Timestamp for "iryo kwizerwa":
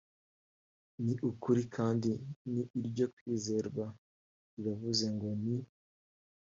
2.79-3.85